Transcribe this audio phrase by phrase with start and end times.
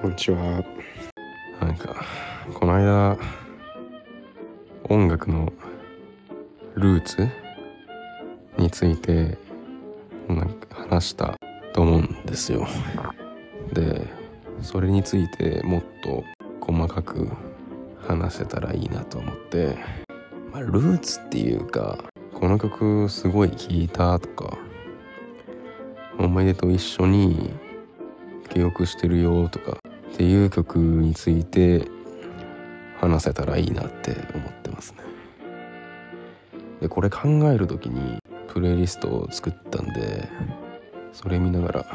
[0.00, 0.64] こんにちは。
[1.60, 2.06] なんか、
[2.54, 3.18] この間、
[4.84, 5.52] 音楽の
[6.76, 7.28] ルーツ
[8.56, 9.36] について、
[10.28, 11.34] なんか話した
[11.72, 12.68] と思うんですよ。
[13.72, 14.06] で、
[14.62, 16.22] それについてもっと
[16.60, 17.28] 細かく
[18.00, 19.78] 話せたらいいなと思って、
[20.52, 21.98] まあ、ルーツっていうか、
[22.34, 24.58] この曲すごい聴いたとか、
[26.20, 27.50] 思い出と一緒に
[28.48, 29.76] 記憶してるよとか
[30.12, 31.88] っていう曲について
[33.00, 34.98] 話せたらいいなって思ってますね。
[36.80, 40.28] でこれ考える時にプレイリストを作ったんで
[41.12, 41.86] それ見ながら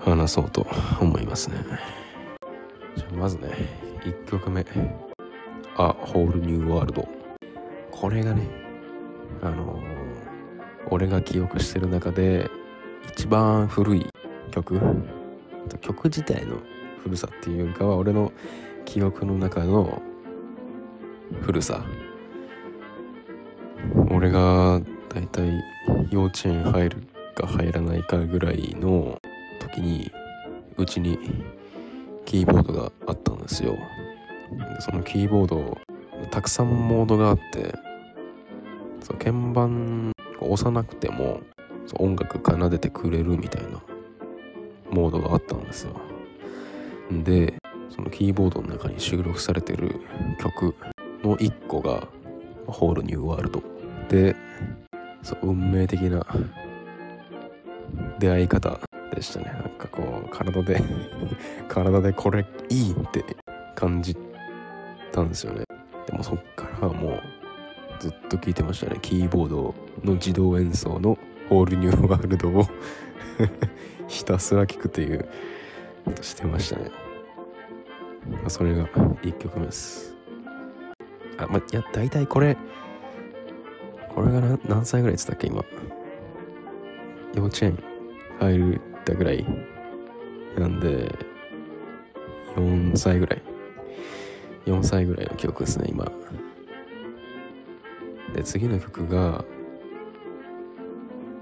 [0.00, 0.66] 話そうと
[1.00, 1.56] 思いますね。
[2.96, 3.48] じゃあまずね
[4.04, 4.60] 1曲目
[5.76, 7.06] 「A Whole New World」
[7.90, 8.42] これがね
[9.42, 9.82] あのー、
[10.90, 12.50] 俺が記憶してる中で
[13.08, 14.06] 一番古い
[14.50, 14.80] 曲。
[15.80, 16.56] 曲自体の
[17.02, 18.32] 古さっていうよりかは俺の
[18.84, 20.02] 記憶の中の
[21.42, 21.84] 古さ。
[24.10, 25.50] 俺がだいたい
[26.10, 26.96] 幼稚園入る
[27.34, 29.20] か入らないかぐらいの
[29.58, 30.10] 時に
[30.76, 31.18] うちに
[32.26, 33.76] キーボードがあったんですよ。
[34.80, 35.78] そのキーボード
[36.30, 37.74] たくさんモードがあって
[39.00, 41.40] そう鍵盤押さなくても
[41.94, 43.80] 音楽奏でてくれるみたいな。
[44.90, 45.92] モードがあったんですよ。
[47.24, 47.54] で
[47.88, 50.00] そのキーボードの中に収録されてる
[50.40, 50.74] 曲
[51.24, 52.06] の1個が
[52.66, 53.62] 「ホールニューワールド」
[54.08, 54.36] で
[55.42, 56.24] 運命的な
[58.18, 58.80] 出会い方
[59.14, 59.46] でしたね。
[59.46, 60.82] なんかこう体で
[61.68, 63.24] 体でこれいいって
[63.74, 64.16] 感じ
[65.12, 65.64] たんですよね。
[66.06, 67.20] でもそっからもう
[67.98, 68.98] ずっと聴いてましたね。
[69.02, 69.74] キーボード
[70.04, 71.18] の自動演奏の
[71.50, 72.66] 「ホールニューワールド」を
[74.08, 75.28] ひたすら聴くという
[76.14, 76.90] としてましたね。
[78.30, 80.16] まあ、それが1曲目です。
[81.36, 82.56] あ、まあ、いや、大体これ、
[84.14, 85.64] これが何歳ぐらいって言ったっけ、今？
[87.34, 87.78] 幼稚園
[88.38, 89.44] 入るたぐらい
[90.58, 91.14] なんで、
[92.56, 93.42] 4歳ぐらい。
[94.66, 96.10] 4歳ぐらいの記憶ですね、今。
[98.34, 99.44] で、次の曲が、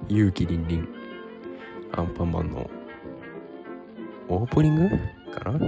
[0.09, 0.89] 勇気りんりん。
[1.93, 2.71] アンパンマンの
[4.29, 4.89] オープニング？
[5.33, 5.59] かな？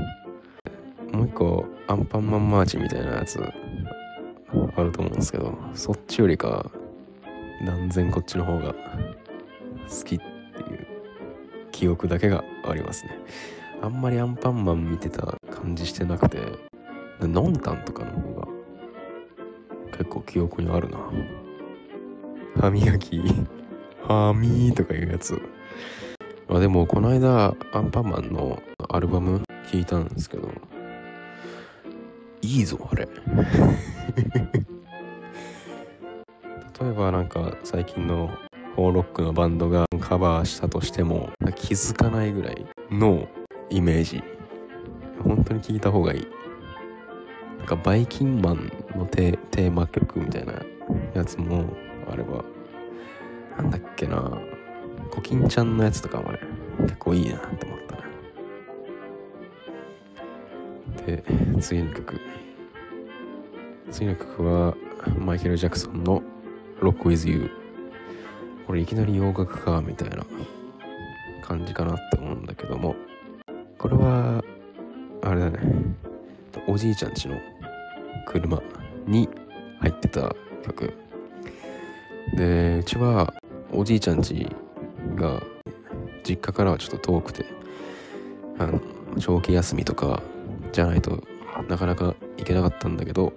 [1.12, 3.40] もう一個アンパンマンマーチみたいなやつ。
[3.42, 6.70] あると思うんですけどそっちよりか
[7.66, 8.78] 断然こっちの方が好
[10.04, 10.86] きっていう
[11.70, 13.18] 記憶だけがありますね。
[13.82, 16.38] あんまりアンパンマン見てた感じしてなくて
[17.20, 18.48] ノンタンとかの方が
[19.92, 20.98] 結構記憶にあるな。
[22.60, 23.22] 歯磨き
[24.02, 25.40] 歯みーとかいうやつ。
[26.48, 30.50] あでもこの間アンパンマンのアルバム聴いたんですけど。
[32.42, 33.06] いいぞあれ。
[36.80, 38.30] 例えばなんか最近の
[38.74, 43.28] フォーロックのバンドがカバーしたとしても気づかないぐらいの
[43.68, 44.22] イメージ。
[45.22, 46.26] 本当に聴いた方がいい。
[47.58, 50.54] なんかバイキンマンのテーマ曲みたいな
[51.14, 51.64] やつも
[52.10, 52.42] あれば。
[53.60, 54.40] なんだっけな。
[55.10, 56.38] コキンちゃんのやつとかもね
[56.82, 58.02] 結構いいなって思ったな。
[61.06, 61.22] で
[61.60, 62.18] 次の曲。
[63.90, 64.74] 次の曲は
[65.18, 66.22] マイケル・ジャクソンの
[66.80, 67.50] 「Rock with You」
[68.66, 70.24] これいきなり洋楽かみたいな
[71.42, 72.96] 感じかなって思うんだけども。
[73.76, 74.42] これは
[75.22, 75.58] あれだね。
[76.66, 77.36] おじいちゃんちの
[78.26, 78.62] 車
[79.06, 79.28] に
[79.80, 80.92] 入ってた曲。
[82.36, 83.34] でうちは
[83.72, 84.48] おじいちゃんち
[85.14, 85.40] が
[86.24, 87.44] 実家からはちょっと遠くて
[88.58, 88.80] あの
[89.18, 90.22] 長期休みとか
[90.72, 91.22] じゃないと
[91.68, 93.32] なかなか行けなかったんだけど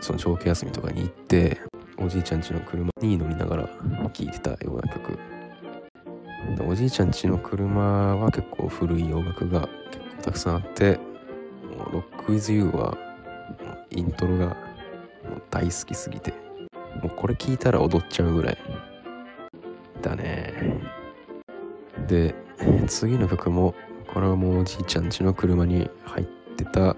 [0.00, 1.60] その長期休みとかに行って
[1.96, 3.68] おじいちゃん家の車に乗りながら
[4.12, 5.18] 聴いてたような曲。
[6.66, 10.98] おじいちゃん家の車は結構古い洋楽が結構たくさんあって
[11.90, 12.98] 「ロック・ウィズ・ユー」は
[13.90, 14.56] イントロが
[15.50, 16.34] 大好きすぎて
[17.02, 18.58] もうこれ聞いたら踊っちゃうぐらい。
[20.04, 20.52] だね。
[22.06, 22.34] で
[22.86, 23.74] 次の曲も
[24.12, 26.94] これはもうおじいちゃんちの車に入ってた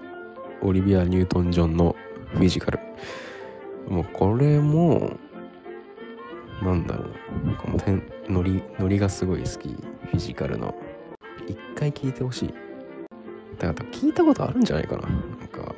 [0.61, 1.95] オリビア・ニュートン・ジョンの
[2.33, 2.79] フィジカル。
[3.87, 5.17] もうこれも
[6.61, 7.11] なんだろう。
[7.57, 9.69] この点ノリノリがすごい好き。
[9.69, 10.75] フィジカルの。
[11.47, 12.53] 一回聞いてほしい。
[13.57, 15.03] だから聞いたことあるんじゃないかな。
[15.03, 15.75] なんか、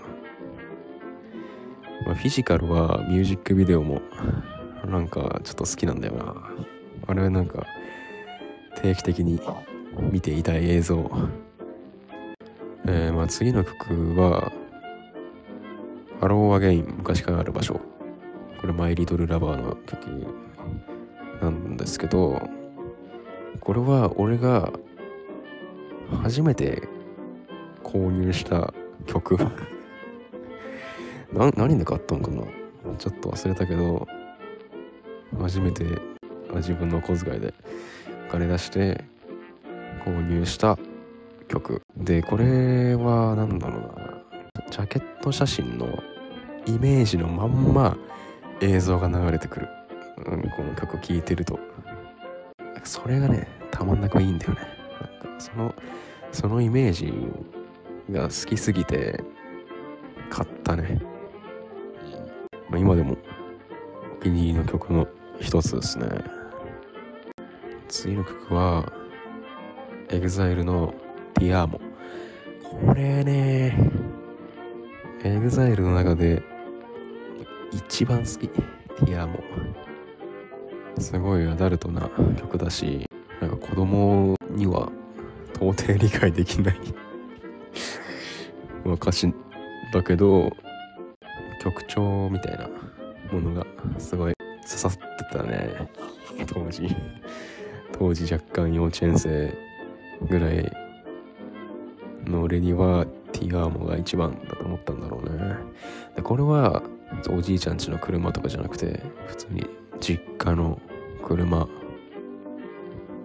[2.06, 4.02] まあ、フィジカルはミュージックビデオも
[4.88, 6.36] なんかちょっと好きなんだよな。
[7.10, 7.66] あれはなんか
[8.84, 9.42] 定期的に
[10.12, 11.10] 見ていたい映像。
[12.86, 14.52] えー、まあ次の曲は、
[16.22, 17.82] Hello, Again 昔からある場所。
[18.62, 20.06] これ My Little Lover の曲
[21.42, 22.48] なんですけど、
[23.60, 24.72] これは俺が
[26.22, 26.88] 初めて
[27.84, 28.72] 購入した
[29.08, 29.36] 曲。
[31.34, 32.44] 何で買ったのかな。
[33.00, 34.08] ちょっと忘れたけど
[35.40, 35.86] 初めて
[36.56, 37.54] 自分の小遣いで
[38.28, 39.04] お金出して
[40.06, 40.78] 購入した
[41.48, 41.82] 曲。
[41.98, 44.20] でこれは何だろうな。
[44.70, 46.04] ジャケット写真の
[46.66, 47.98] イメージのまんま
[48.62, 49.68] 映像が流れてくる、
[50.26, 51.60] うん、この曲聴いてると。
[52.84, 54.60] それがねたまんなくいいんだよね。
[55.38, 55.74] その
[56.32, 57.14] そのイメージ
[58.12, 59.24] が好きすぎて
[60.30, 61.02] 買ったね、
[62.70, 63.18] ま、今でも
[64.20, 65.08] お気に入りの曲の
[65.40, 66.08] 一つですね。
[67.90, 68.94] 次の曲は
[70.10, 70.94] EXILE の
[71.40, 71.82] 「ディアーモ」
[72.86, 73.76] これね
[75.24, 76.44] EXILE の中で
[77.72, 78.50] 一番好き。
[79.06, 79.42] ディアーモ
[81.00, 83.10] すごいアダルトな曲だし
[83.42, 84.92] なんか子供には
[85.56, 86.80] 到底理解できない。
[88.86, 89.34] 歌詞
[89.94, 90.52] だけど
[91.62, 92.70] 曲調みたいな
[93.32, 93.66] ものが
[93.98, 95.00] すごい刺さって
[95.38, 95.90] たね。
[96.46, 96.96] 当時。
[98.00, 99.54] 当時若干幼稚園生
[100.30, 100.72] ぐらい
[102.26, 105.56] の俺にはティアーモが一番だと思ったんだろうね。
[106.16, 106.82] でこれは
[107.30, 109.66] おじいちゃんちの車とかじゃなくて普通に
[110.00, 110.80] 実家の
[111.22, 111.68] 車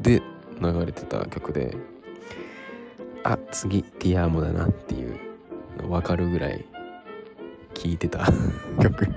[0.00, 0.20] で
[0.60, 1.76] 流れてた曲で
[3.22, 5.16] あ次ティアーモだなっていう
[5.80, 6.64] の分かるぐらい
[7.74, 8.26] 聴いてた
[8.82, 9.08] 曲。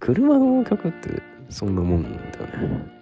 [0.00, 2.95] 車の曲ってそんなもんだよね。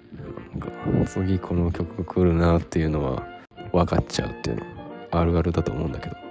[0.53, 0.71] なんか
[1.07, 3.27] 次この曲来るなっていうのは
[3.73, 4.63] 分かっちゃうっていうの
[5.11, 6.25] あるあるだと思うんだけど。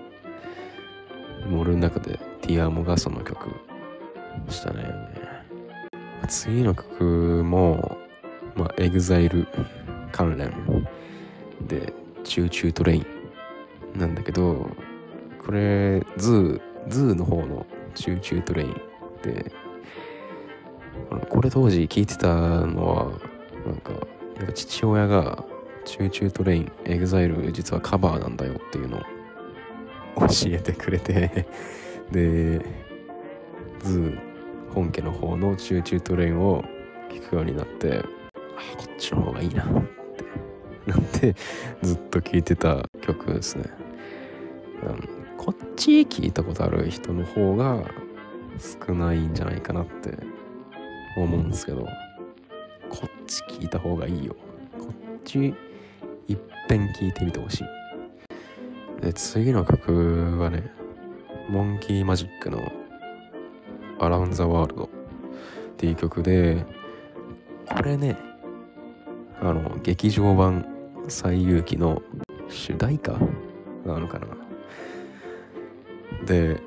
[1.51, 3.49] 俺の中で Ti Amo がその曲
[4.49, 4.83] したね。
[6.29, 7.97] 次の曲も
[8.55, 9.45] まあ EXILE
[10.11, 10.51] 関連
[11.67, 11.91] で
[12.23, 13.05] Choo Choo TRAIN
[13.99, 14.69] なんだけど
[15.45, 18.73] これ ZOO ZOO の方の Choo Choo TRAIN
[19.21, 19.51] で
[21.29, 23.11] これ当時聞いてたのは
[23.65, 23.91] なんか
[24.37, 25.43] やっぱ父親が
[25.85, 29.01] Choo Choo TRAIN EXILE 実はカバーなんだよっていうのを
[30.21, 31.45] 教えてくれて
[32.11, 32.59] で
[33.79, 34.19] ZOO
[34.73, 36.63] 本家の方のチューチュートレインを
[37.09, 38.01] 聞くようになってあ
[38.77, 41.35] こっちの方がいいなってなって
[41.81, 43.65] ずっと聴いてた曲ですね、
[44.83, 47.83] うん、こっち聞いたことある人の方が
[48.87, 50.17] 少ないんじゃないかなって
[51.17, 51.87] 思うんですけど。
[52.93, 54.35] こっち聞いた方がいいよ。
[54.77, 55.55] こっち
[56.27, 56.37] いっ
[56.69, 57.63] ぺん聞いてみてほしい。
[59.01, 60.71] で次の曲はね
[61.49, 62.71] モンキーマジックの
[63.99, 64.89] 「アラウンザワールドっ
[65.75, 66.63] ていう曲で
[67.65, 68.15] これね
[69.41, 70.65] あの劇場版
[71.09, 72.01] 「西遊記」の
[72.47, 73.13] 主題歌
[73.85, 74.27] なのかな。
[76.27, 76.61] で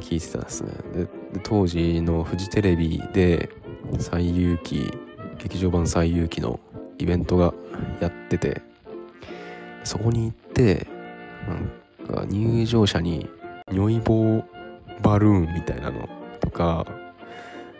[0.00, 0.72] 聞いてたんですね。
[0.94, 1.06] で
[1.42, 3.50] 当時のフジテレビで
[3.92, 4.90] 「西遊記」
[5.46, 6.58] 劇場版「西遊記」の
[6.98, 7.54] イベントが
[8.00, 8.62] やってて
[9.84, 10.88] そこに行って
[11.46, 13.30] なんか入場者に
[13.70, 14.42] 如意棒
[15.02, 16.08] バルーンみたいなの
[16.40, 16.84] とか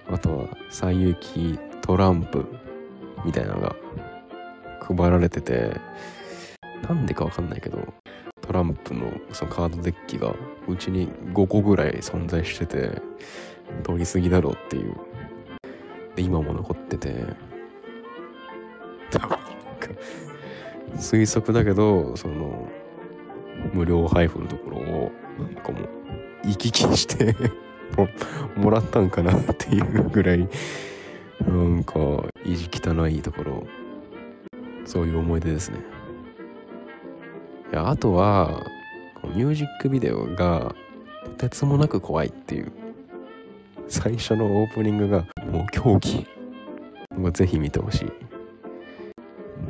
[0.08, 2.46] あとは「西遊記トランプ」
[3.26, 3.74] みたいなのが
[4.80, 5.72] 配られてて
[6.88, 7.78] なんでかわかんないけど
[8.42, 10.32] トランプのそのカードデッキが
[10.68, 13.02] うちに5個ぐらい存在してて
[13.82, 14.94] 取りすぎだろうっていう。
[16.14, 17.45] で今も残ってて。
[19.18, 19.46] 多分。
[20.98, 22.68] 推測だけどその
[23.72, 25.88] 無料配布のところをなんかもう
[26.44, 27.36] 行き来して
[27.96, 28.08] も
[28.56, 30.48] もらったんかなっていうぐらい
[31.46, 31.94] なんか
[32.44, 33.66] 意地汚いところ
[34.84, 35.78] そういう思い出ですね。
[37.72, 38.64] いやあとは
[39.34, 40.74] ミュージックビデオが
[41.24, 42.72] とてつもなく怖いっていう
[43.88, 46.26] 最初のオープニングがもう狂気。
[47.16, 48.25] もうぜひ見てほしい。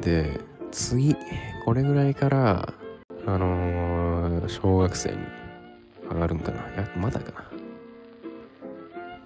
[0.01, 1.17] で次
[1.65, 2.73] これぐらいから
[3.27, 5.19] あのー、小学生に
[6.09, 6.59] 上がるんかな。
[6.77, 7.51] やまだかな。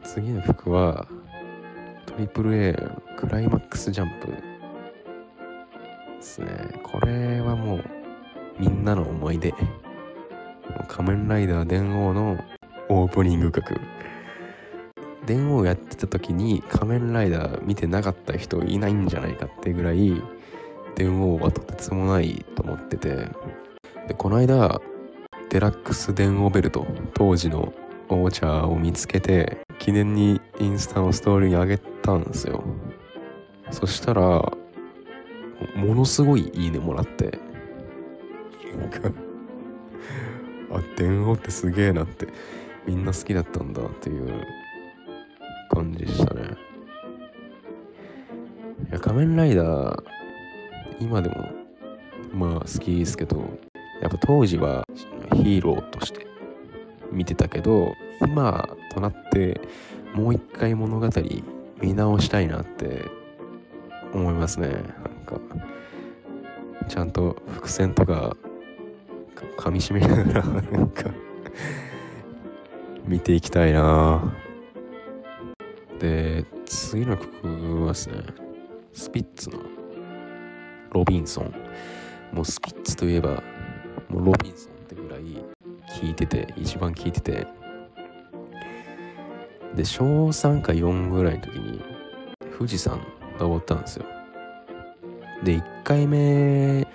[0.02, 1.06] 次の曲は
[2.06, 2.72] トリプル A
[3.16, 4.38] クライマックスジャンプで
[6.20, 6.48] すね。
[6.82, 7.84] これはもう
[8.58, 9.52] みんなの思い出。
[10.88, 12.38] 仮面ライダー電王の
[12.88, 13.78] オープニング曲。
[15.26, 20.20] 電王やってた時に仮面ライダー見てなかった人いないんじゃないかってぐらい
[20.96, 23.28] 電王はとてつもないと思ってて。
[24.08, 24.80] でこの間
[25.50, 27.72] デラックス電オベルト当時の
[28.08, 32.64] オーチャーを見つけて記念にインスタのストーリーにあげたんですよ。
[33.70, 37.38] そしたらものすごいいいねもらって。
[38.76, 39.10] なんか
[40.72, 42.28] あ電王ってすげえなって
[42.86, 44.46] みんな好きだったんだっていう
[45.70, 46.56] 感じでしたね。
[48.88, 50.19] いや仮面ライダー
[51.00, 51.48] 今でも
[52.32, 53.38] まあ好きですけど
[54.00, 54.84] やっぱ当時は
[55.34, 56.26] ヒーローとして
[57.10, 59.60] 見てたけど今となって
[60.14, 61.08] もう一回物語
[61.80, 63.06] 見直したいなって
[64.12, 64.68] 思いますね。
[64.68, 64.80] なん
[65.24, 65.40] か
[66.88, 68.36] ちゃんと伏線とか
[69.56, 71.10] 噛みしめながらなんか
[73.06, 74.34] 見ていきたいな。
[75.98, 78.22] で次の曲はですね
[78.92, 79.58] スピッツの
[80.92, 81.54] ロビンソン。
[82.32, 83.42] もうスピッツといえば
[84.08, 85.22] もうロビンソンってぐらい
[86.00, 87.46] 聴いてて一番聴いてて。
[89.74, 91.80] で小3か4ぐらいの時に
[92.56, 93.00] 富士山
[93.38, 94.04] 登ったんですよ。
[95.44, 96.86] で1回目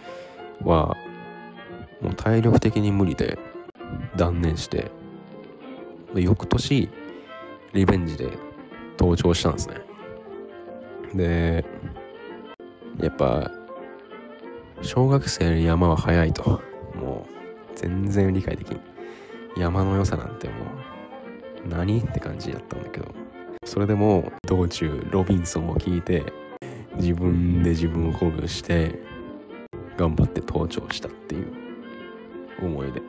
[0.62, 0.96] は
[2.02, 3.40] もう体力的に無理で
[4.16, 4.92] 断念して
[6.14, 6.90] 翌年
[7.74, 8.30] リベンジで
[9.00, 9.76] 登頂したんですね。
[11.14, 11.66] で
[13.02, 13.52] やっぱ
[14.82, 16.62] 小学生より山は早いと
[16.96, 18.82] もう全然理解できん。
[19.58, 20.54] 山の良さなんても
[21.66, 23.14] う何って感じだったんだけど。
[23.64, 26.24] それでも道中ロビンソンを聞いて
[26.96, 29.02] 自分で自分を鼓舞して
[29.98, 31.52] 頑張って登頂したっていう
[32.62, 33.02] 思いで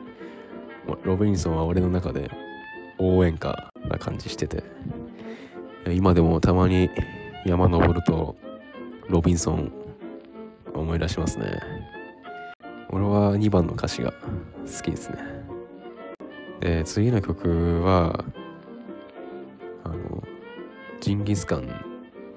[1.03, 2.31] ロビンソンは俺の中で
[2.97, 4.63] 応援歌な感じしてて。
[5.93, 6.89] 今でもたまに
[7.45, 8.35] 山登ると
[9.07, 9.71] ロビンソン
[10.79, 11.59] 思い出しますね。
[12.89, 15.17] 俺は2番の歌詞が好きですね。
[16.59, 18.25] で次の曲は
[19.83, 20.23] あの
[21.01, 21.67] ジンギスカン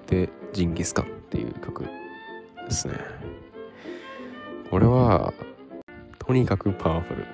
[0.06, 1.90] でジンギスカンっていう曲で
[2.70, 2.94] すね。
[4.70, 5.32] これは
[6.18, 7.26] とにかくパワフル。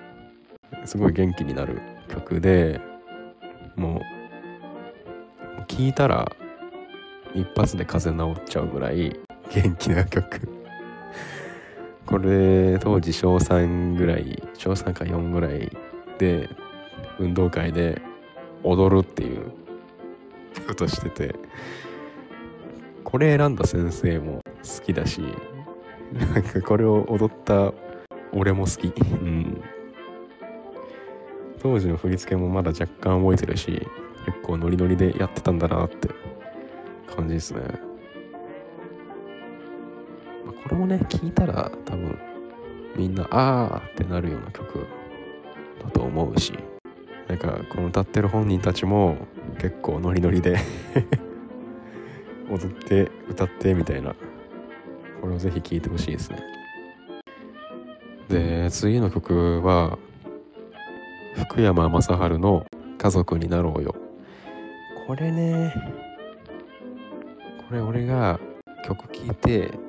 [0.85, 2.81] すごい元気になる曲で
[3.77, 4.01] も
[5.59, 6.31] う聴いたら
[7.35, 9.19] 一発で風邪治っちゃうぐらい
[9.53, 10.56] 元気な曲。
[12.07, 15.71] これ当時小3ぐらい小3か4ぐらい
[16.19, 16.49] で
[17.19, 18.01] 運動会で
[18.63, 19.53] 踊るっていう
[20.67, 21.35] ことしてて
[23.05, 25.21] これ選んだ先生も好きだし
[26.13, 27.73] なんかこれを踊った
[28.33, 29.01] 俺も好き。
[29.01, 29.63] うん。
[31.63, 33.87] 当時の振り付けもまだ若干覚えてるし
[34.27, 36.09] 結構ノリノリでやってたんだなって
[37.17, 37.63] 感じですね。
[40.67, 42.19] これもね聞いたら多分
[42.97, 44.85] みんなあーってなるような曲
[45.81, 46.53] だと思うし
[47.29, 49.17] なんかこの歌ってる本人たちも
[49.61, 50.59] 結構ノリノリで
[52.51, 54.17] 踊って歌ってみたいな
[55.21, 56.39] これをぜひ聴いてほしいですね。
[58.29, 59.99] で次の曲は
[61.37, 62.67] 福山雅治の
[62.99, 63.95] 「家族になろうよ」
[65.07, 65.73] これね
[67.69, 68.41] これ俺が
[68.85, 69.86] 曲聴いて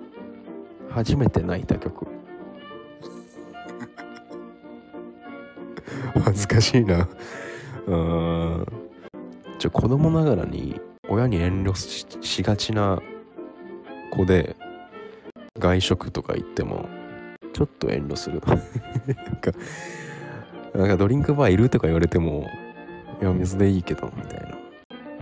[0.89, 2.08] 初めて泣いた曲。
[6.24, 7.08] 恥ずかしいな。
[7.88, 8.65] うん
[9.60, 13.01] ちょ子供ながらに親に遠慮ししがちな
[14.12, 14.56] 子で
[15.58, 16.88] 外食とか行っても
[17.53, 18.41] ちょっと遠慮する。
[18.46, 18.58] なん
[19.38, 19.51] か
[20.74, 22.48] なんかドリンクバーいるとか言われても
[23.22, 24.58] いや水でいいけどみたいな。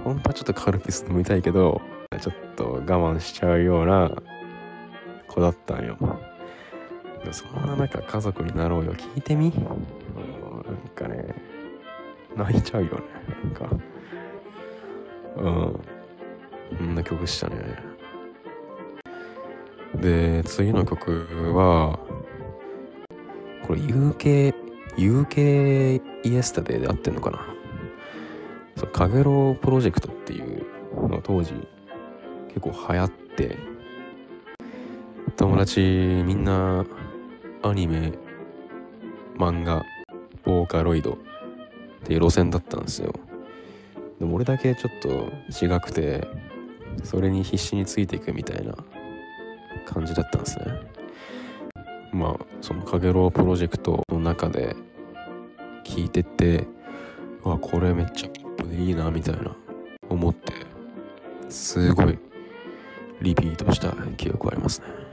[0.03, 1.81] 本当はちょっとカルピス飲みたいけど
[2.19, 4.11] ちょっと我慢しちゃうような
[5.35, 5.97] 子だったんよ。
[7.31, 8.93] そんな中家族になろうよ。
[8.93, 9.51] 聞いてみ。
[9.51, 11.35] なんかね
[12.35, 13.01] 泣いちゃうよね。
[13.43, 13.69] なんか。
[15.37, 15.79] うん。
[16.77, 17.55] そんな曲したね。
[19.95, 21.99] で次の曲は
[23.65, 24.53] これ UK
[24.97, 27.45] UK イエスタデーで合ってんのかな。
[28.77, 30.65] そうかげろプロジェクトっていう
[31.07, 31.53] の当時
[32.47, 33.57] 結構流行って
[35.45, 36.83] 友達みんな
[37.61, 38.13] アニメ
[39.37, 39.85] 漫画
[40.43, 41.17] ボーカロイドっ
[42.03, 43.13] ていう路線だったんですよ。
[44.17, 46.27] でも俺だけちょっと違くて
[47.03, 48.75] それに必死についていくみたいな
[49.85, 50.65] 感じだったんですね。
[52.11, 54.75] まあそのかげろうプロジェクトの中で
[55.83, 56.65] 聞いてって
[57.43, 58.29] わこれめっちゃ
[58.73, 59.55] いいなみたいな
[60.09, 60.53] 思って
[61.49, 62.17] すごい
[63.21, 65.04] リピートした記憶ありますね。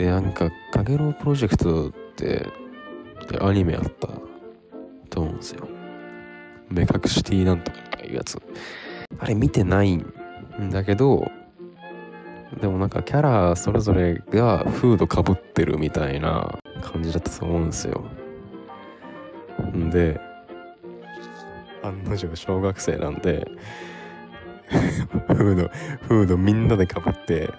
[0.00, 2.46] でなんかかげろうプロジェクトって
[3.38, 4.08] アニメあった
[5.10, 5.68] と思うんですよ。
[6.70, 8.40] 目隠しティなんとかとかいうやつ。
[9.18, 10.06] あれ見てないん
[10.70, 11.30] だけど、
[12.62, 18.02] でもなんかキャラそれぞれがフードかぶってるみたいな感じだったと思うんですよ。
[19.76, 20.18] んで、
[21.82, 23.46] 案の定小学生なんで、
[25.28, 25.70] フード、
[26.08, 27.50] フードみんなでかぶって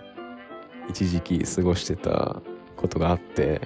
[0.91, 2.41] 一時期過ごしてた
[2.75, 3.61] ことがあって、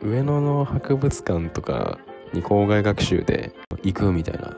[0.00, 1.98] 上野の博物館とか
[2.32, 4.56] に校外学習で行くみたいな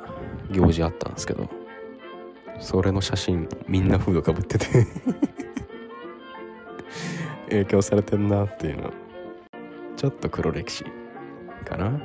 [0.50, 1.48] 行事あったんですけど、
[2.60, 4.66] それの写真みんなフードかぶってて
[7.48, 8.92] 影響されてんなっていうの。
[9.96, 10.84] ちょっと黒歴史
[11.64, 11.98] かな。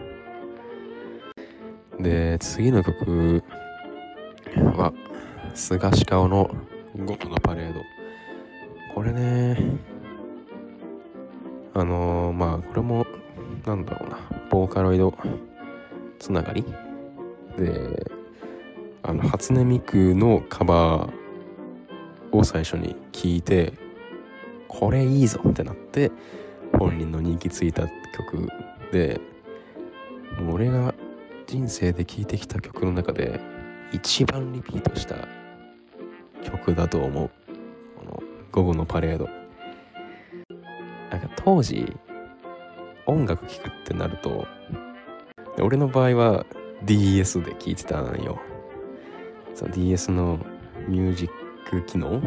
[1.99, 3.43] で次の曲
[4.55, 4.93] は
[5.53, 6.49] 菅氏顔の
[6.95, 7.81] 「ゴムのパレード」
[8.93, 9.57] これね
[11.79, 13.05] あのー、まあこれも
[13.65, 14.17] なんだろうな。
[14.49, 15.13] ボーカロイド
[16.17, 16.65] つながり？
[17.55, 18.11] で
[19.03, 23.73] あの初音ミクのカバーを最初に聞いて
[24.67, 26.11] これいいぞってなって
[26.79, 28.49] 本人の人気ついた曲。
[28.91, 29.21] で
[30.51, 30.95] 俺が
[31.45, 33.39] 人生で聴いてきた曲の中で
[33.93, 35.15] 一番リピートした
[36.43, 37.29] 曲だと思う。
[37.99, 39.29] この「午後のパレード」
[41.09, 41.95] なんか当時
[43.05, 44.47] 音楽聴くってなると
[45.59, 46.45] 俺の場合は
[46.83, 48.39] DS で聴いてたんよ。
[49.55, 50.39] その DS の
[50.87, 51.29] ミュージッ
[51.69, 52.21] ク機能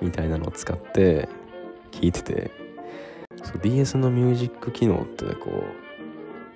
[0.00, 1.28] みたいなのを使って
[1.92, 2.68] 聞いてて。
[3.42, 5.50] そう DS のミュージック機能ってこ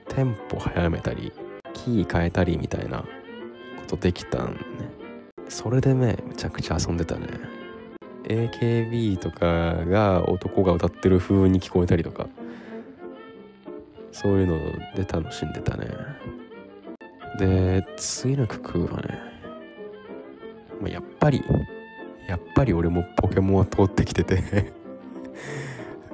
[0.09, 1.33] うテンポ早めたり
[1.73, 3.07] キー変えたりみたいなこ
[3.87, 4.59] とできたんね。
[5.49, 7.29] それでねめちゃくちゃ遊んでたね。
[8.25, 12.29] AKB とかが男が歌ってる風に聞こえたりとか
[14.13, 14.59] そういうの
[14.95, 15.89] で楽しんでたね。
[17.39, 19.19] で次の曲はね
[20.81, 21.43] ま、やっぱり
[22.29, 24.73] やっぱり俺もポケモンは通ってきてて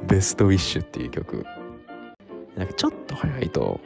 [0.07, 1.45] ベストウィッシュっていう曲。
[2.57, 3.81] なんかちょっと早いと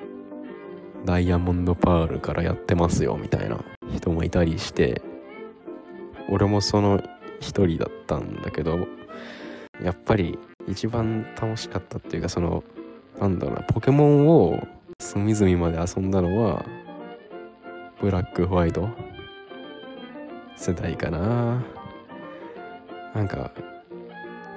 [1.05, 3.63] ダイヤモンドパールからやってますよみたいな
[3.95, 5.03] 人もいたりして
[6.31, 7.03] 俺もその
[7.43, 8.87] 一人だったんだけど
[9.85, 12.65] やっぱり一番楽しかったっていうかその
[13.21, 14.67] なんだろうなポケモンを
[15.01, 16.65] 隅々まで遊んだのは
[18.01, 18.89] ブラックホワイト
[20.57, 21.63] 世代かな。
[23.15, 23.51] なんか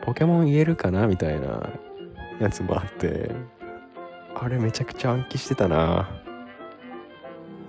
[0.04, 1.08] ポケモン言えるかな？
[1.08, 1.70] みたいな
[2.40, 3.32] やつもあって
[4.36, 6.10] あれめちゃくちゃ暗記してたな。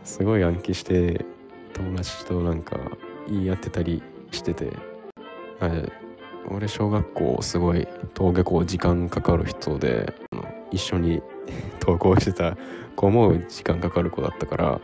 [0.05, 1.25] すごい暗記して
[1.73, 2.79] 友達となんか
[3.29, 4.71] 言い合ってたりしてて。
[6.49, 10.15] 俺小学校すごい登下校時間かかる人で
[10.71, 11.23] 一緒に
[11.81, 12.57] 登校してた
[12.95, 14.81] 子も時間かかる子だったから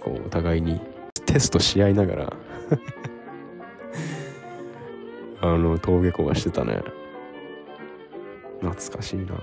[0.00, 0.80] こうお互いに
[1.26, 2.32] テストし合いながら
[5.40, 6.82] あの登下校はしてたね。
[8.60, 9.34] 懐かしいな。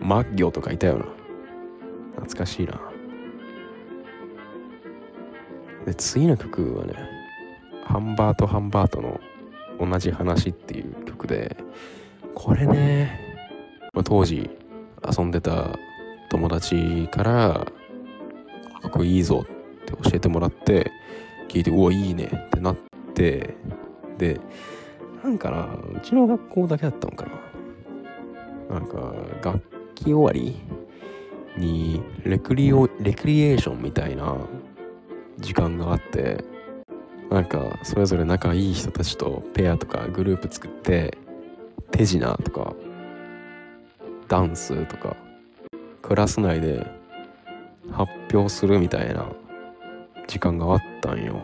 [0.00, 1.04] マッギョとかいたよな。
[2.16, 2.80] 懐かしいな。
[5.86, 7.09] で次の曲はね
[7.90, 9.18] ハンバート・ハンバートの
[9.80, 11.56] 同じ話っていう曲で
[12.36, 13.18] これね、
[14.04, 14.48] 当時
[15.18, 15.76] 遊んでた
[16.30, 17.66] 友達から
[18.84, 20.92] 「曲いいぞ」って教えてもらって
[21.48, 22.76] 聞いてうわいいねってなっ
[23.12, 23.56] て
[24.16, 24.40] で
[25.24, 27.26] なんかなうちの学校だけだったのか
[28.68, 28.78] な。
[28.78, 29.60] なんか楽
[29.96, 30.60] 器終わり
[31.58, 34.36] にレクリオレクリエーションみたいな
[35.40, 36.44] 時間があって
[37.30, 41.16] なんかそれぞれ仲いい人たちとペアとかグループ作って
[41.92, 42.74] 手品とか
[44.28, 45.16] ダンスとか
[46.02, 46.86] クラス内で
[47.92, 49.26] 発表するみたいな
[50.26, 51.40] 時間があったんよ。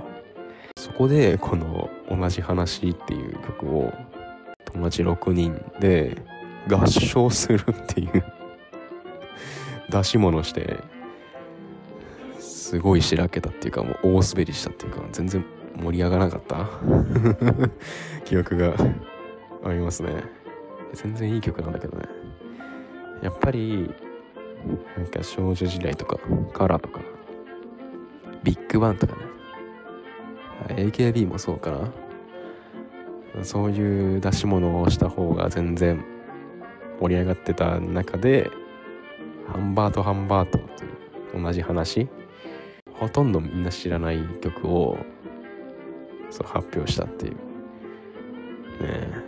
[0.76, 3.92] そこでこの「同じ話」っていう曲を
[4.66, 6.16] 友達6人で
[6.68, 8.24] 合唱するっていう
[9.88, 10.78] 出し物して
[12.38, 15.44] すごいしらけたっていうかもう大滑りしたっていうか全然
[15.82, 16.66] 盛り上がらなかった？
[18.24, 18.74] 記憶が
[19.64, 20.24] ありますね。
[20.92, 22.04] 全然いい曲なんだけどね。
[23.22, 23.90] やっぱり
[24.96, 26.18] なんか少女時代とか
[26.52, 27.00] カラーとか
[28.42, 29.22] ビッグバンとかね。
[30.68, 31.70] AKB もそうか
[33.34, 33.44] な。
[33.44, 36.02] そういう出し物をした方が全然
[37.00, 38.50] 盛り上がってた中で
[39.46, 42.08] ハンバートハンバートという同じ話。
[42.94, 44.96] ほとんどみんな知らない曲を
[46.30, 47.32] そう発表したっていう。
[47.32, 47.38] ね
[48.80, 49.22] え。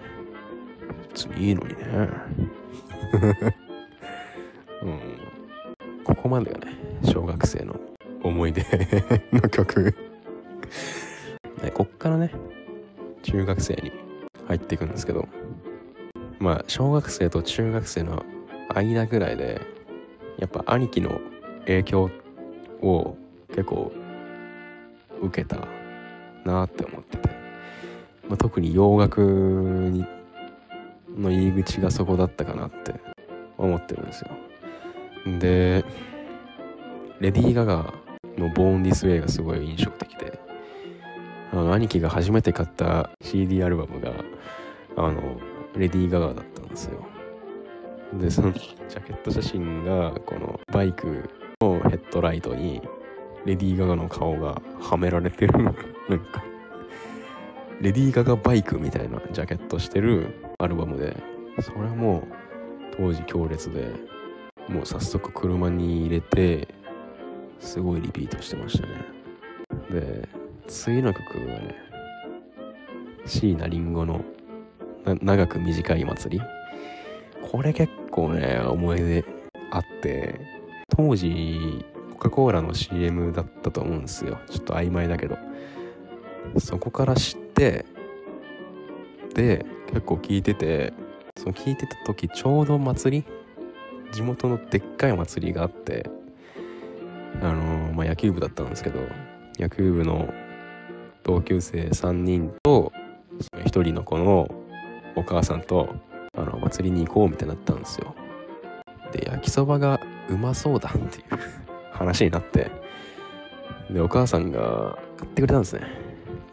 [1.11, 1.85] 別にいいのにね。
[4.83, 5.01] うん。
[6.05, 7.79] ここまでがね小学生の
[8.23, 8.65] 思い出
[9.33, 9.95] の曲。
[11.63, 12.31] ね、こっからね
[13.23, 13.93] 中学生に
[14.47, 15.29] 入っていくんですけど。
[16.39, 18.25] まあ小学生と中学生の
[18.75, 19.61] 間ぐらいで
[20.39, 21.21] やっぱ兄貴の
[21.67, 22.11] 影響
[22.81, 23.17] を
[23.49, 23.93] 結構
[25.21, 25.67] 受けた
[26.45, 27.29] なって思ってて、
[28.29, 30.07] まあ、特に洋楽に
[31.17, 32.95] の入り口がそこだったかなって
[33.57, 34.31] 思ってるんですよ。
[35.39, 35.85] で
[37.21, 37.93] レディー・ガガ
[38.37, 40.39] の「ボーン・ディス・ウェイ」がすごい印象的で
[41.53, 44.13] あの兄貴が初めて買った CD アルバムが
[44.97, 45.21] あの
[45.77, 47.05] レディー・ガガだったんですよ。
[48.15, 51.29] でそのジャケット写真がこのバイク
[51.61, 52.81] のヘッドライトに
[53.45, 55.53] レディー・ガガの顔がはめられてる。
[56.09, 56.43] なんか
[57.81, 61.17] レディー・ガガバイクみたいなジャケットしてるアルバムで
[61.61, 62.25] それはもう
[62.97, 63.93] 当時強烈で
[64.69, 66.69] もう早速車に入れて
[67.61, 68.95] すごいリピートしてましたね。
[69.91, 70.29] で
[70.67, 71.75] 次の曲がね
[73.27, 74.25] 椎名林檎の
[75.23, 76.45] 長く短い祭り。
[77.51, 79.25] これ結構ね思い出
[79.71, 80.41] あって
[80.89, 84.39] 当時コカ・コーラの CM だったと思うんですよ。
[84.51, 85.39] ちょっと曖昧だけど。
[86.59, 87.85] そこから知って
[89.35, 90.93] で結構聞いてて
[91.37, 93.25] その聞いてた時ちょうど祭り
[94.13, 96.11] 地元のでっかい祭りがあって
[97.41, 99.01] あのー、まあ野球部だったんですけど
[99.59, 100.33] 野球部の
[101.23, 102.93] 同級生3人と
[103.53, 104.51] 1人の子の
[105.15, 105.95] お母さんと
[106.37, 108.15] あの祭りに行こうみたいになったんですよ。
[109.13, 111.25] で焼きそばがうまそうだっていう
[111.93, 112.71] 話になって
[113.91, 116.08] でお母さんが買ってくれたんですね。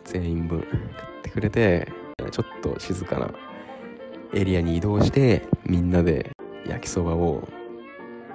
[0.05, 1.91] 全員分買ってくれて
[2.31, 3.29] ちょっと静かな
[4.33, 6.31] エリアに移動してみんなで
[6.65, 7.47] 焼きそばを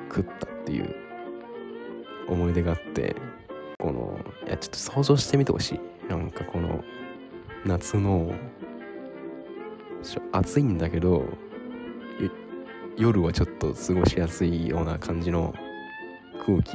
[0.08, 0.94] 食ったっていう
[2.28, 3.16] 思い出があって
[3.78, 5.80] このいやちょっと想像してみてほしい。
[6.08, 6.82] なんかこの
[7.64, 8.34] 夏の
[10.32, 11.24] 暑いんだけど
[12.96, 15.54] 夜はちょっと過ごしやすいような感じの
[16.44, 16.72] 空気。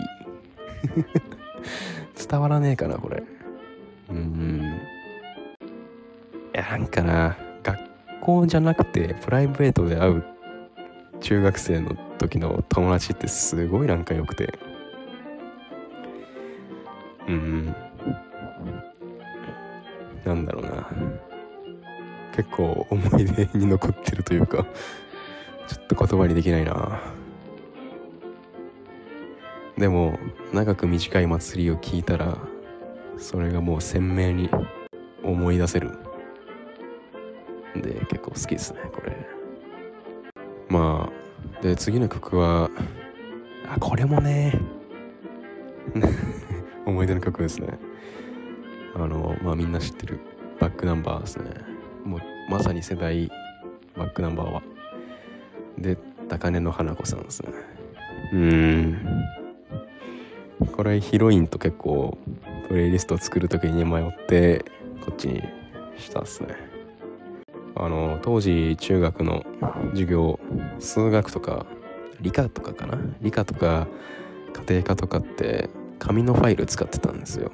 [2.28, 3.22] 伝わらねえかなこれ。
[4.10, 4.75] うん。
[6.56, 7.80] やなんかな学
[8.22, 10.24] 校じゃなくてプライベートで会う
[11.20, 14.58] 中学生の時の友達ってすごいなんか良くて。
[17.28, 17.76] うん。
[20.24, 20.88] なんだろうな。
[22.36, 24.66] 結構思い出に残ってるというか
[25.68, 27.02] ちょっと言葉にできないな。
[29.78, 30.18] でも
[30.54, 32.38] 長く短い祭りを聞いたら
[33.18, 34.50] それがもう鮮明に
[35.22, 36.05] 思い出せる。
[37.82, 39.16] で結構好きですねこれ。
[40.70, 42.70] まあで次の曲は
[43.68, 44.54] あこれもね
[46.86, 47.68] 思い出の曲ですね。
[48.96, 50.20] あのまあみんな知ってる
[50.60, 51.52] バックナンバーですね。
[52.04, 53.30] もうまさに世代
[53.96, 54.64] バックナンバーは。
[55.78, 57.52] で高根の花子さんですね。
[58.34, 58.98] うん。
[60.72, 62.18] これヒロインと結構
[62.68, 64.66] プレイリストを作る時に迷って
[65.02, 65.44] こっちに
[65.98, 66.75] したっすね。
[67.76, 69.46] あの当時中学の
[69.92, 70.40] 授業
[70.80, 71.66] 数学とか
[72.22, 72.98] 理科とかかな？
[73.22, 73.88] 理科とか
[74.68, 77.52] 家庭科とかって紙のファイル使ってたんですよ。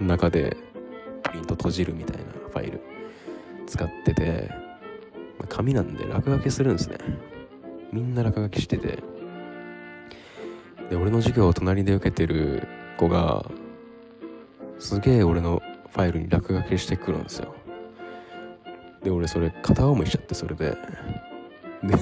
[0.00, 0.56] 中で
[1.22, 2.80] プリント閉じるみたいなファイル
[3.66, 4.50] 使ってて
[5.48, 6.96] 紙なんで落書きするんですね。
[7.92, 9.02] みんな落書きしてて。
[10.88, 13.44] で俺の授業を隣で受けてる子が
[14.80, 17.54] すげえ俺のファイルに落書きしてくるんですよ。
[19.02, 20.76] で俺それ片思いしちゃってそれで。
[21.82, 21.96] で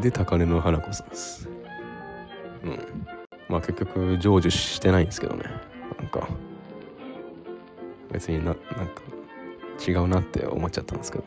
[0.00, 1.48] で高根の花子さんです。
[2.64, 3.06] うん。
[3.48, 5.44] まあ結局成就してないんですけどね。
[5.98, 6.28] なんか
[8.12, 9.02] 別にななんか
[9.86, 11.24] 違うなって思っちゃったんですけど。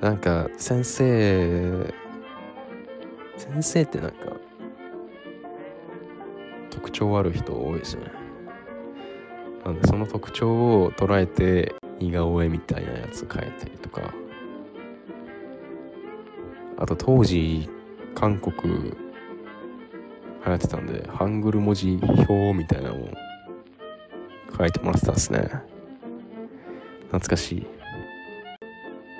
[0.00, 1.94] なんか先生
[3.36, 4.16] 先生ってなんか
[6.70, 8.25] 特徴ある人多いですよね。
[9.66, 10.48] なんでその特徴
[10.84, 14.14] を捉えて似顔絵みたいなやつ描いたりとか。
[16.78, 17.68] あと当時
[18.14, 18.92] 韓国流
[20.44, 23.08] 行ってたんでハングル文字表みたいなのを
[24.56, 25.50] 書いてもらってたんですね。
[27.06, 27.66] 懐かしい。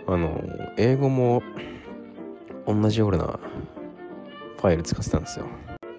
[0.07, 0.45] あの
[0.77, 1.43] 英語も
[2.67, 3.41] 同じような
[4.59, 5.47] ファイル使ってたんですよ。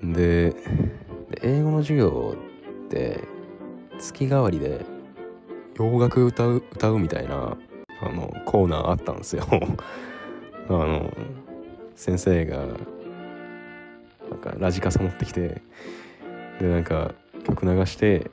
[0.03, 0.55] で
[1.41, 2.37] 英語の授業
[2.85, 3.36] って
[3.99, 4.85] 月替わりで
[5.77, 7.57] 洋楽歌う歌うみたいな
[8.01, 9.45] あのコーナーあったんですよ。
[10.69, 11.11] あの
[11.95, 15.61] 先生がなんかラジカセ持ってきて
[16.59, 17.13] でなんか
[17.45, 18.29] 曲流して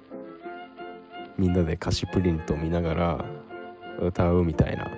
[1.38, 3.24] みんなで歌詞プリント見ながら
[4.00, 4.90] 歌うみたいな。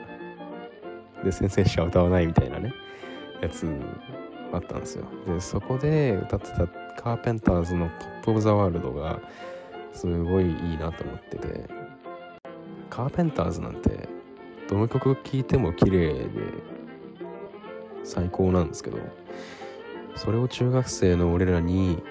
[1.24, 2.72] で先生しか歌わないみたいなね
[3.40, 3.66] やつ
[4.52, 5.04] あったんですよ。
[5.26, 6.66] でそこで歌ってた
[7.02, 9.20] カーペンターズの「トップ・オブ・ザ・ワールド」が
[9.96, 11.86] すごいいいなと思ってて。
[12.96, 14.08] カーペンターズなんて
[14.70, 16.30] どの曲聴いても綺麗で
[18.04, 18.98] 最高なんですけど
[20.14, 22.02] それを中学生の俺らに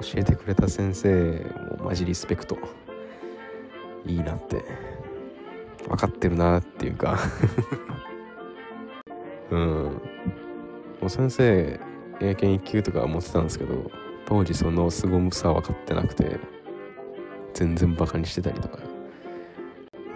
[0.00, 1.44] 教えてくれた先生
[1.78, 2.56] もマジリスペクト。
[4.06, 4.64] いいなって
[5.86, 7.18] 分かってるなっていうか。
[9.50, 9.60] うん。
[11.02, 11.78] もう先生
[12.18, 13.90] 英検1級とか思ってたんですけど
[14.24, 16.59] 当時その凄さ分かってなくて。
[17.54, 18.78] 全然バカにしてたりとか。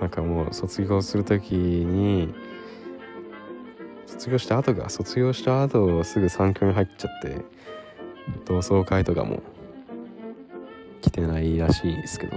[0.00, 2.34] なんかもう卒業する時に
[4.06, 7.42] 卒業した後が卒業した後すぐ産教に入っちゃって
[8.44, 9.42] 同窓会とかも
[11.00, 12.36] 来てないらしいんですけど。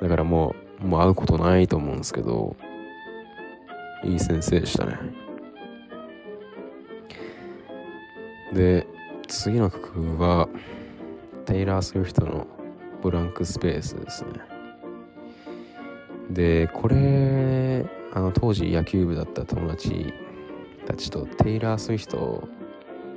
[0.00, 2.56] だからもうもう会うことないと思うんですけど
[4.02, 4.98] いい先生でしたね。
[8.52, 8.86] で
[9.28, 10.48] 次の曲は
[11.44, 12.46] テイラー・スウィフトの
[13.02, 14.30] 「ブランクスペース」ですね。
[16.30, 20.12] でこれあの当時野球部だった友達
[20.86, 22.48] たちとテイラー・スウィフト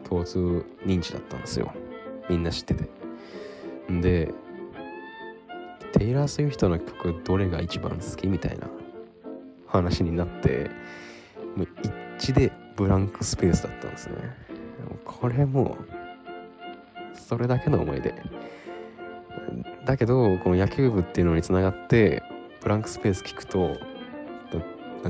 [0.09, 1.71] 共通認知だったんですよ。
[2.29, 2.89] みんな知ってて。
[4.01, 4.33] で
[5.91, 8.67] テイラー・スウィフトの曲どれが一番好きみたいな
[9.67, 10.71] 話になって
[11.55, 11.67] もう
[12.17, 14.15] 一致でブランクスペースだったんですね。
[15.05, 15.77] これも
[17.13, 18.13] それだけの思い出。
[19.85, 22.23] だけどこの野球部っていうのにつながって
[22.61, 23.77] ブランクスペース聞くと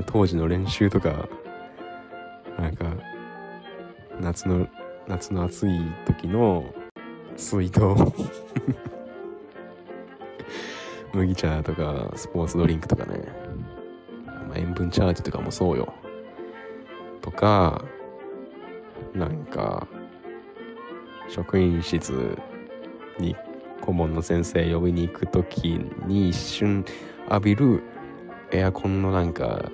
[0.06, 1.28] 当時の練習とか
[2.58, 2.86] なんか
[4.20, 4.66] 夏の
[5.06, 6.64] 夏の暑い時の
[7.36, 7.80] 水筒
[11.12, 13.20] 麦茶とかスポーツドリンクとかね、
[14.26, 15.92] まあ、塩分チャージとかもそうよ。
[17.20, 17.84] とか
[19.14, 19.86] なんか
[21.28, 22.36] 職員室
[23.18, 23.36] に
[23.84, 26.86] 顧問の先生呼びに行く時に一瞬
[27.28, 27.82] 浴びる
[28.50, 29.70] エアコンのなんか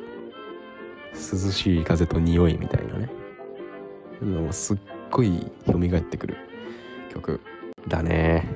[1.14, 3.08] 涼しい風と匂いみたいなね。
[4.20, 4.78] のすっ
[5.10, 6.36] ごい蘇ってくる。
[7.12, 7.40] 曲。
[7.86, 8.48] だね。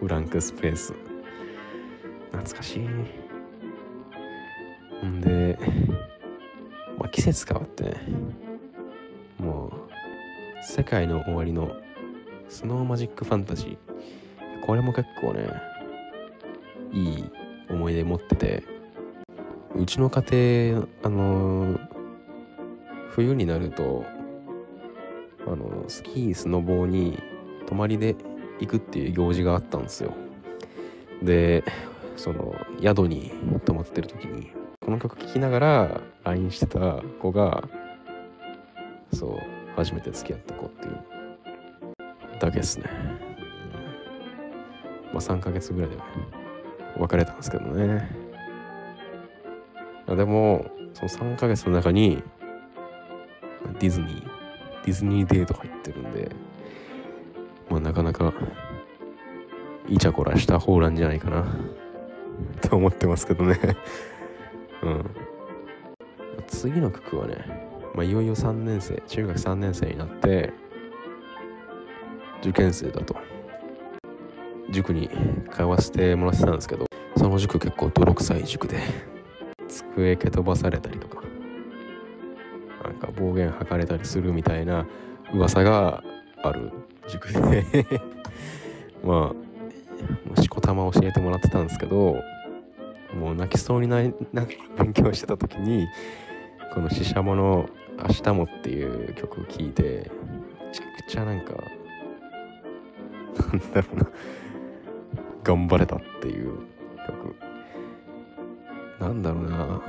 [0.00, 0.94] ブランクスペース。
[2.32, 2.88] 懐かしい。
[5.00, 5.58] ほんで、
[6.98, 7.94] まあ、季節変わってね。
[9.38, 11.70] もう世界の終わりの
[12.48, 13.94] スノーマジックファンタジー。
[14.64, 15.46] これも結構ね
[16.90, 17.24] いい
[17.68, 18.64] 思い出持ってて
[19.76, 21.78] うちの家庭あの
[23.10, 24.06] 冬になると
[25.46, 27.22] あのスキースノボーに
[27.66, 28.16] 泊まりで
[28.58, 30.14] 行くっていう行事があったんですよ。
[31.22, 31.62] で
[32.16, 33.32] その宿に
[33.66, 34.50] 泊まってる時に
[34.80, 37.68] この曲聴きながら LINE してた子が
[39.12, 39.38] そう
[39.76, 40.98] 初めて付き合った子っていう
[42.40, 43.33] だけですね。
[45.14, 45.96] まあ3ヶ月ぐらいで
[46.98, 48.10] 別れたんですけどね。
[50.08, 52.22] でもその3ヶ月の中に
[53.78, 54.22] ディズニー
[54.84, 56.30] ディズニーデート入ってるんで
[57.70, 58.34] まあなかなか
[59.88, 61.46] イチャコラした方なんじゃないかな
[62.60, 63.58] と思ってますけどね。
[64.82, 65.04] うん。
[66.46, 67.36] 次の曲はね、
[67.94, 70.52] まあ、いよいよ3年生中学3年生になって
[72.40, 73.16] 受験生だと。
[74.74, 75.08] 塾に
[75.50, 78.80] 通わせてもらってたんですけどその塾結構泥臭い塾で
[79.68, 81.22] 机蹴飛ばされたりとか
[82.82, 84.86] なんか暴言吐かれたりするみたいな
[85.32, 86.02] 噂が
[86.42, 86.72] ある
[87.08, 87.64] 塾で
[89.02, 89.32] ま
[90.36, 92.16] あしこたま教えてもらってたんですけど
[93.18, 94.44] もう泣きそうになりな
[94.76, 95.86] 勉強してた時に
[96.74, 100.10] この「ししゃもの明日も」っていう曲を聴いて
[100.66, 101.52] めちゃくちゃなんか
[103.52, 104.06] なんだろうな。
[105.44, 106.58] 頑張れたっていう
[107.06, 107.36] 曲。
[108.98, 109.82] なんだろうな。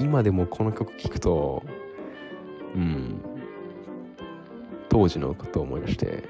[0.00, 1.62] 今でもこの曲聴くと
[2.74, 3.20] うん。
[4.88, 6.24] 当時のことを思い出して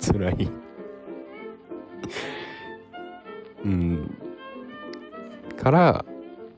[0.00, 0.50] 辛い。
[3.64, 4.18] うん。
[5.56, 6.04] から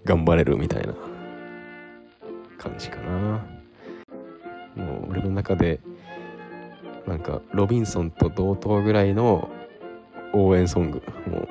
[0.04, 0.94] 頑張れるみたいな
[2.56, 3.44] 感じかな。
[4.76, 5.80] もう俺の中で
[7.06, 9.50] なんかロビンソンと同等ぐらいの
[10.33, 11.03] 応援ソング。
[11.27, 11.49] も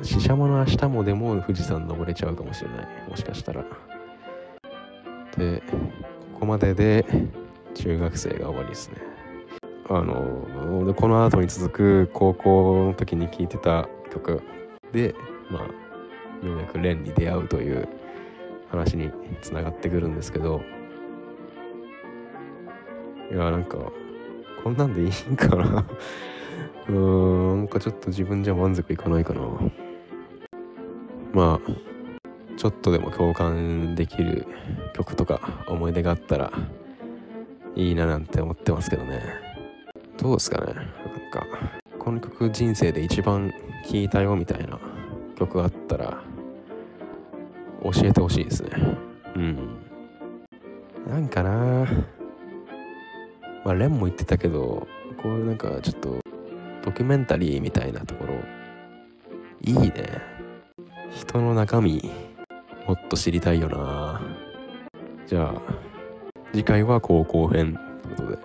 [0.00, 2.86] うししゃもの明日もでも富士山登れちゃうかもしれない。
[3.08, 3.64] もしかしたら。
[5.36, 5.62] で
[6.34, 7.06] ここまでで
[7.74, 8.96] 中学生が終わりですね。
[9.88, 14.42] あのこの後に続く高校の時に聴いてた曲。
[14.92, 15.14] で
[15.50, 17.88] まあようやく蓮に出会うという
[18.70, 20.60] 話につながってくるんですけど。
[23.30, 23.78] いやなんか
[24.62, 25.86] こんなんでいいんかな。
[26.88, 26.94] うー
[27.54, 29.40] んなんかちょっと自分じゃ満足いかないかな。
[31.32, 31.72] まあ
[32.56, 34.46] ちょっとでも共感できる
[34.94, 36.52] 曲とか思い出があったら
[37.74, 39.22] いいななんて思ってますけどね。
[40.18, 40.86] どうですかねなん
[41.30, 41.46] か
[41.98, 43.50] この曲人生で一番
[43.84, 44.78] 聴いたよみたいな
[45.38, 46.22] 曲があったら
[47.82, 48.70] 教えてほしいですね。
[49.34, 49.78] うん。
[51.08, 51.86] なんかな。
[53.64, 54.86] まあレンも言ってたけど
[55.22, 56.20] こういうなんかちょっと
[56.84, 58.34] ドキュメンタリーみたいなところ。
[59.60, 60.20] いいね。
[61.12, 62.10] 人の中身
[62.86, 64.20] もっと知りたいよな。
[65.26, 65.62] じゃあ
[66.52, 68.38] 次回は高校編ということで。